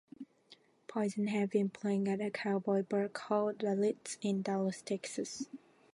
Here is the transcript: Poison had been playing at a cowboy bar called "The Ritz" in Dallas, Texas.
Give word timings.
Poison 0.87 1.27
had 1.27 1.51
been 1.51 1.69
playing 1.69 2.07
at 2.07 2.19
a 2.21 2.31
cowboy 2.31 2.81
bar 2.81 3.07
called 3.07 3.59
"The 3.59 3.77
Ritz" 3.77 4.17
in 4.23 4.41
Dallas, 4.41 4.81
Texas. 4.81 5.45